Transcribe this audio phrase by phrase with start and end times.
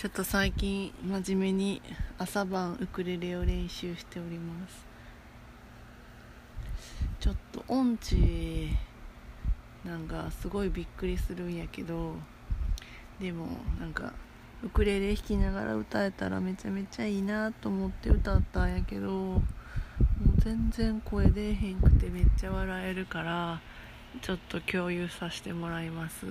[0.00, 1.82] ちょっと最近真面目に
[2.16, 4.86] 朝晩ウクレレを練習しております
[7.20, 8.70] ちょっと音痴
[9.84, 12.14] なんかすごいびっくりするんやけど
[13.20, 14.14] でもなんか
[14.64, 19.42] ウクレレ弾きながら歌えたらめちゃめちゃいいなと思って歌ったんやけどもう
[20.38, 23.60] 全然声出えへんくてめっちゃ笑えるから
[24.22, 26.24] ちょっと共有させてもらいます。